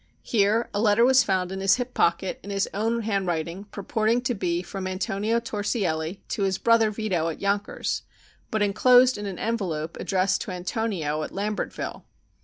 Here 0.23 0.67
a 0.73 0.81
letter 0.81 1.05
was 1.05 1.23
found 1.23 1.51
in 1.51 1.59
his 1.59 1.75
hip 1.75 1.93
pocket 1.93 2.39
in 2.41 2.49
his 2.49 2.67
own 2.73 3.03
handwriting 3.03 3.65
purporting 3.65 4.19
to 4.23 4.33
be 4.33 4.63
from 4.63 4.87
Antonio 4.87 5.39
Torsielli 5.39 6.21
to 6.29 6.41
his 6.41 6.57
brother 6.57 6.89
Vito 6.89 7.29
at 7.29 7.39
Yonkers, 7.39 8.01
but 8.49 8.63
enclosed 8.63 9.15
in 9.19 9.27
an 9.27 9.37
envelope 9.37 9.97
addressed 9.99 10.41
to 10.41 10.49
Antonio 10.51 11.21
at 11.21 11.29
Lambertville. 11.29 12.01